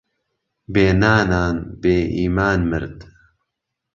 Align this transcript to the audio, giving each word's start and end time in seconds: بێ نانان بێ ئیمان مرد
بێ 0.73 0.85
نانان 1.01 1.57
بێ 1.81 1.97
ئیمان 2.17 2.59
مرد 2.71 2.97